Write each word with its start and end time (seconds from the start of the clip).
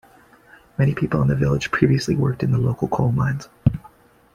Many 0.79 0.95
people 0.95 1.21
in 1.21 1.27
the 1.27 1.35
village 1.35 1.69
previously 1.69 2.15
worked 2.15 2.41
in 2.41 2.49
the 2.51 2.57
local 2.57 2.87
coal 2.87 3.11
mines. 3.11 3.47